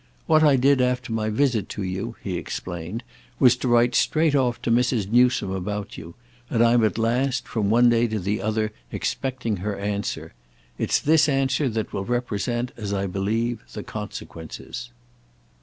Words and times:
What 0.25 0.41
I 0.41 0.55
did 0.55 0.81
after 0.81 1.13
my 1.13 1.29
visit 1.29 1.69
to 1.69 1.83
you," 1.83 2.15
he 2.23 2.35
explained, 2.35 3.03
"was 3.37 3.55
to 3.57 3.67
write 3.67 3.93
straight 3.93 4.33
off 4.33 4.59
to 4.63 4.71
Mrs. 4.71 5.11
Newsome 5.11 5.51
about 5.51 5.95
you, 5.95 6.15
and 6.49 6.63
I'm 6.63 6.83
at 6.83 6.97
last, 6.97 7.47
from 7.47 7.69
one 7.69 7.89
day 7.89 8.07
to 8.07 8.17
the 8.19 8.41
other, 8.41 8.71
expecting 8.91 9.57
her 9.57 9.77
answer. 9.77 10.33
It's 10.79 10.99
this 10.99 11.29
answer 11.29 11.69
that 11.69 11.93
will 11.93 12.03
represent, 12.05 12.71
as 12.75 12.93
I 12.93 13.05
believe, 13.05 13.61
the 13.73 13.83
consequences." 13.83 14.89